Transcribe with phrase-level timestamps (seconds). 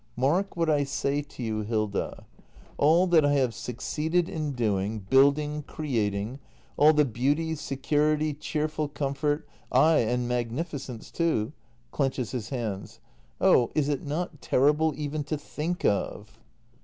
[0.25, 2.25] ]Mark what I say to you, Hilda.
[2.79, 6.39] All that I have succeeded in doing, building, creating—
[6.75, 11.53] all the beauty, security, cheerful com fort— ay, and magnificence too—
[11.91, 12.99] [Clenches his hands.]
[13.39, 16.39] Oh, is it not terrible even to think of